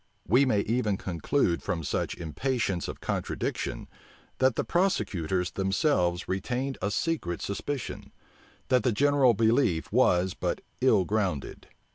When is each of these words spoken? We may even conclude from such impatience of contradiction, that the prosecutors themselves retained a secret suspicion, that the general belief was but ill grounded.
We 0.27 0.45
may 0.45 0.61
even 0.61 0.97
conclude 0.97 1.61
from 1.61 1.83
such 1.83 2.15
impatience 2.17 2.87
of 2.87 3.01
contradiction, 3.01 3.87
that 4.39 4.55
the 4.55 4.63
prosecutors 4.63 5.51
themselves 5.51 6.27
retained 6.27 6.79
a 6.81 6.89
secret 6.89 7.39
suspicion, 7.39 8.11
that 8.69 8.81
the 8.81 8.93
general 8.93 9.35
belief 9.35 9.91
was 9.91 10.33
but 10.33 10.61
ill 10.81 11.05
grounded. 11.05 11.67